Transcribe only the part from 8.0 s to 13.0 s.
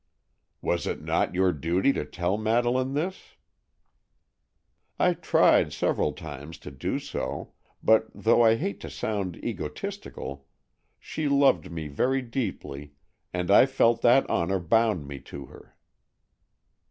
though I hate to sound egotistical, she loved me very deeply,